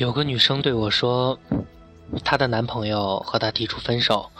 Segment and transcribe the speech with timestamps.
[0.00, 1.38] 有个女生对我说，
[2.24, 4.30] 她的男朋友和她提出分手，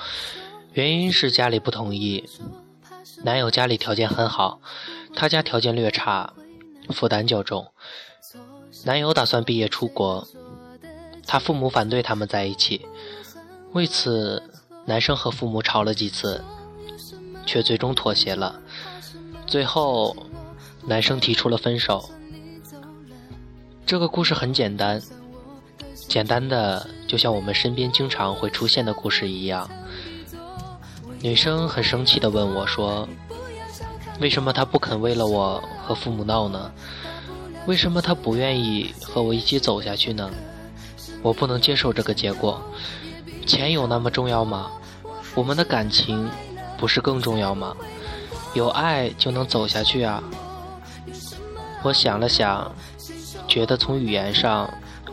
[0.73, 2.27] 原因是家里不同意。
[3.25, 4.63] 男友家里条件很好，
[5.15, 6.33] 她家条件略差，
[6.89, 7.71] 负担较重。
[8.87, 10.27] 男友打算毕业出国，
[11.27, 12.87] 他父母反对他们在一起，
[13.73, 14.43] 为此
[14.87, 16.43] 男生和父母吵了几次，
[17.45, 18.59] 却最终妥协了。
[19.47, 20.17] 最后，
[20.87, 22.09] 男生提出了分手。
[23.85, 25.03] 这个故事很简单。
[26.09, 29.71] 简单的，就像我们身边经常会出现的故事一样。
[31.23, 33.09] 女生很生气地问我说
[34.21, 36.73] ：“为什么他不肯为了我和父母闹呢？
[37.67, 40.31] 为什么他不愿意和我一起走下去呢？
[41.23, 42.61] 我不能接受这个结果。
[43.47, 44.71] 钱有那么重要吗？
[45.35, 46.29] 我们的感情
[46.77, 47.77] 不是更重要吗？
[48.55, 50.23] 有爱就能走下去啊！”
[51.85, 52.75] 我想了想，
[53.47, 54.69] 觉得从语言上。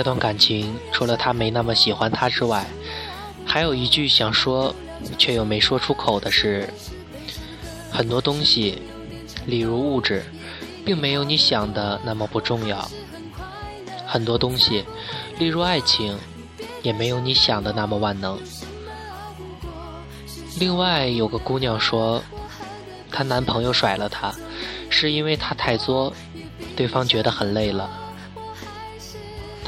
[0.00, 2.64] 这段感情除了他没那么喜欢他之外，
[3.44, 4.74] 还有一句想说
[5.18, 6.66] 却又没说出口的是：
[7.92, 8.80] 很多东西，
[9.44, 10.24] 例如物质，
[10.86, 12.78] 并没有你想的那么不重要；
[14.06, 14.86] 很多东西，
[15.38, 16.16] 例如爱情，
[16.80, 18.38] 也没有你想的那么万能。
[20.58, 22.22] 另外有个姑娘说，
[23.12, 24.32] 她男朋友甩了她，
[24.88, 26.10] 是因为她太作，
[26.74, 27.90] 对方觉得很累了。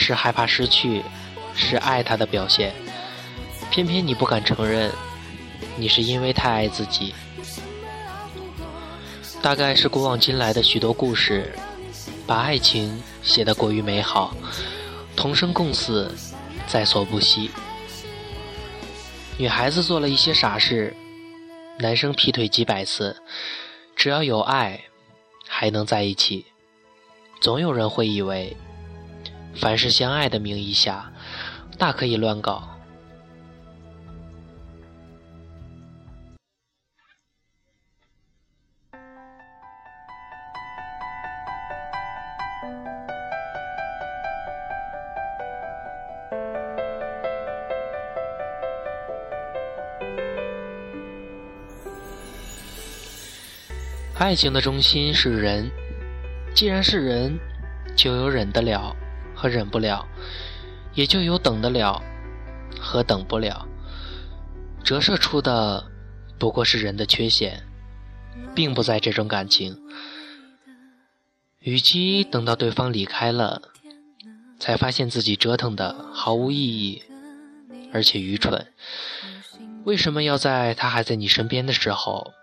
[0.00, 1.04] 是害怕失去，
[1.54, 2.72] 是爱他的表现，
[3.70, 4.90] 偏偏你不敢承认，
[5.76, 7.14] 你是因为太爱自己。
[9.42, 11.54] 大概是古往今来的许多故事，
[12.26, 14.34] 把爱情写得过于美好，
[15.14, 16.12] 同生共死，
[16.66, 17.50] 在所不惜。
[19.36, 20.96] 女孩子做了一些傻事，
[21.78, 23.22] 男生劈腿几百次，
[23.94, 24.80] 只要有爱，
[25.46, 26.46] 还能在一起。
[27.38, 28.56] 总有人会以为。
[29.54, 31.12] 凡是相爱的名义下，
[31.78, 32.68] 大可以乱搞。
[54.18, 55.70] 爱情的中心是人，
[56.54, 57.38] 既然是人，
[57.96, 58.94] 就有忍得了。
[59.40, 60.06] 和忍不了，
[60.92, 62.02] 也就有等得了
[62.78, 63.66] 和等不了。
[64.84, 65.90] 折射出的
[66.38, 67.62] 不过是人的缺陷，
[68.54, 69.80] 并不在这种感情。
[71.60, 73.62] 与其等到对方离开了，
[74.58, 77.02] 才发现自己折腾的毫无意义，
[77.94, 78.66] 而且愚蠢，
[79.84, 82.34] 为什么要在他还在你身边的时候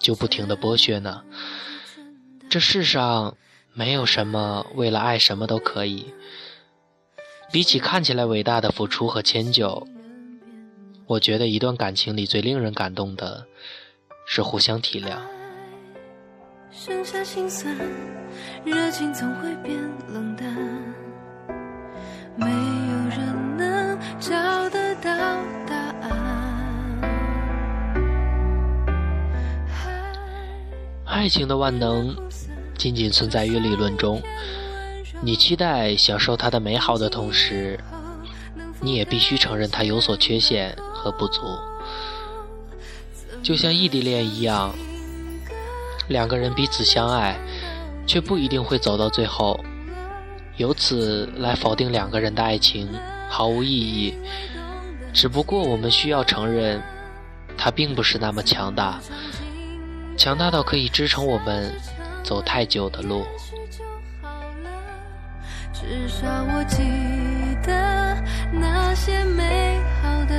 [0.00, 1.22] 就不停的剥削呢？
[2.50, 3.36] 这世上。
[3.74, 6.12] 没有什么为了爱什么都可以。
[7.50, 9.86] 比起看起来伟大的付出和迁就，
[11.06, 13.46] 我觉得一段感情里最令人感动的
[14.26, 15.18] 是互相体谅。
[16.70, 17.76] 剩下心酸，
[18.64, 19.78] 热情总会变
[20.08, 20.46] 冷淡，
[22.36, 22.52] 没有
[23.10, 24.32] 人能找
[24.70, 25.10] 得到
[25.66, 26.10] 答案。
[31.04, 32.31] 爱情的万能。
[32.82, 34.20] 仅仅存在于理论中，
[35.20, 37.78] 你期待享受它的美好的同时，
[38.80, 41.42] 你也必须承认它有所缺陷和不足。
[43.40, 44.74] 就像异地恋一样，
[46.08, 47.38] 两个人彼此相爱，
[48.04, 49.60] 却不一定会走到最后，
[50.56, 52.88] 由此来否定两个人的爱情
[53.28, 54.12] 毫无意义。
[55.14, 56.82] 只不过我们需要承认，
[57.56, 58.98] 它并不是那么强大，
[60.18, 61.72] 强大到可以支撑我们。
[62.22, 63.24] 走太久的路。
[65.72, 66.82] 至少我记
[67.66, 68.16] 得
[68.52, 70.38] 那些美好的。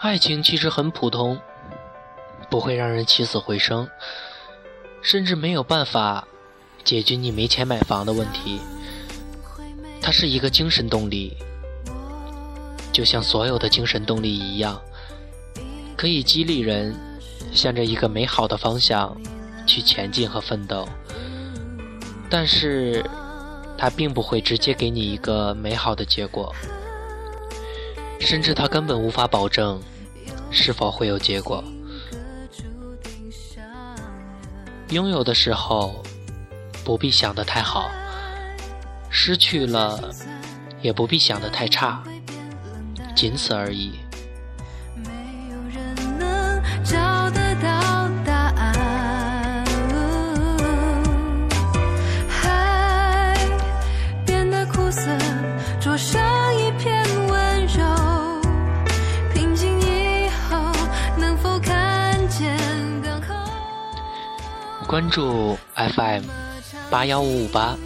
[0.00, 1.38] 爱情其实很普通，
[2.50, 3.88] 不会让人起死回生，
[5.02, 6.26] 甚至没有办法
[6.82, 8.60] 解决你没钱买房的问题。
[10.12, 11.34] 是一个精神动力，
[12.92, 14.80] 就像所有的精神动力一样，
[15.96, 16.94] 可以激励人
[17.52, 19.16] 向着一个美好的方向
[19.66, 20.86] 去前进和奋斗。
[22.28, 23.04] 但是，
[23.76, 26.54] 它并不会直接给你一个美好的结果，
[28.20, 29.80] 甚至它根本无法保证
[30.50, 31.64] 是否会有结果。
[34.90, 36.02] 拥有的时候，
[36.84, 37.90] 不必想得太好。
[39.14, 40.10] 失去了，
[40.80, 42.02] 也不必想得太差，
[43.14, 44.00] 仅此而已。
[64.88, 66.24] 关注 FM
[66.90, 67.76] 八幺五五八。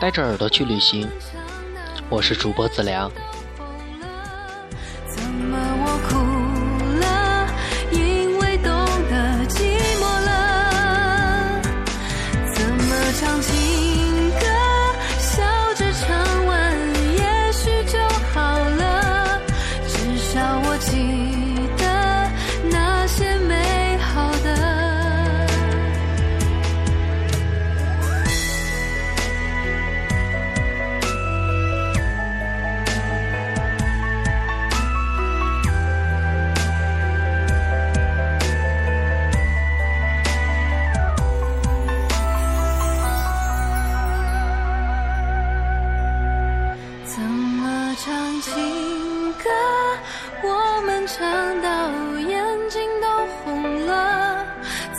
[0.00, 1.08] 带着耳朵去旅行，
[2.08, 3.10] 我是主播子良。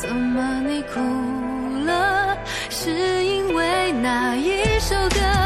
[0.10, 1.00] 怎么你哭
[1.86, 2.36] 了，
[2.68, 2.90] 是
[3.24, 5.39] 因为哪一首歌。